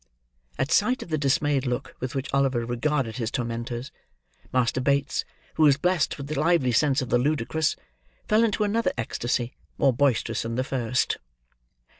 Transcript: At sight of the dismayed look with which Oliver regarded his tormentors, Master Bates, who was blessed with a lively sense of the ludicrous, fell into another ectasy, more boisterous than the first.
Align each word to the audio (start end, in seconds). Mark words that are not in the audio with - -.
At 0.57 0.71
sight 0.71 1.03
of 1.03 1.09
the 1.09 1.17
dismayed 1.19 1.67
look 1.67 1.95
with 1.99 2.15
which 2.15 2.33
Oliver 2.33 2.65
regarded 2.65 3.17
his 3.17 3.29
tormentors, 3.29 3.91
Master 4.51 4.81
Bates, 4.81 5.25
who 5.53 5.61
was 5.61 5.77
blessed 5.77 6.17
with 6.17 6.31
a 6.35 6.39
lively 6.39 6.71
sense 6.71 7.03
of 7.03 7.09
the 7.09 7.19
ludicrous, 7.19 7.75
fell 8.27 8.43
into 8.43 8.63
another 8.63 8.93
ectasy, 8.97 9.53
more 9.77 9.93
boisterous 9.93 10.41
than 10.41 10.55
the 10.55 10.63
first. 10.63 11.17